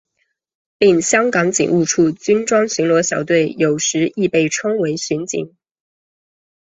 [0.79, 5.55] 另香港警务处军装巡逻小队有时亦被称为巡警。